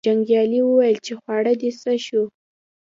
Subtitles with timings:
[0.07, 2.23] جنګیالي وویل چې خواړه دې څه شو.